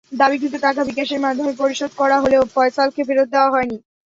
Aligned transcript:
দাবিকৃত 0.11 0.53
টাকা 0.65 0.81
বিকাশের 0.89 1.19
মাধ্যমে 1.21 1.53
পরিশোধ 1.61 1.91
করা 1.97 2.17
হলেও 2.23 2.43
ফয়সালকে 2.53 3.01
ফেরত 3.07 3.27
দেওয়া 3.33 3.53
হয়নি। 3.53 3.77